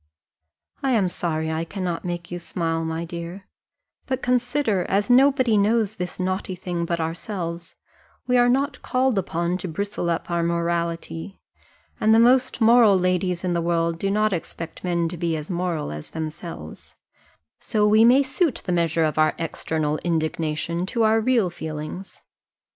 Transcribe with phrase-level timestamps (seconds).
[0.81, 3.45] I am sorry I cannot make you smile, my dear;
[4.07, 7.75] but consider, as nobody knows this naughty thing but ourselves,
[8.25, 11.39] we are not called upon to bristle up our morality,
[11.99, 15.51] and the most moral ladies in the world do not expect men to be as
[15.51, 16.95] moral as themselves:
[17.59, 22.23] so we may suit the measure of our external indignation to our real feelings.